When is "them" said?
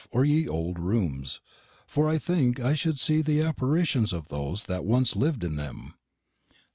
5.57-5.93